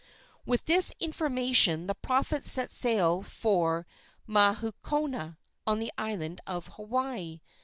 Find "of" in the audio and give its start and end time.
6.47-6.69